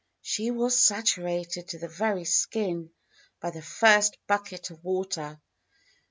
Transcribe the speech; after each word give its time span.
She 0.23 0.49
was 0.49 0.79
saturated 0.79 1.67
to 1.67 1.77
the 1.77 1.87
very 1.87 2.23
skin 2.25 2.89
by 3.39 3.51
the 3.51 3.61
first 3.61 4.17
bucket 4.25 4.71
of 4.71 4.83
water. 4.83 5.39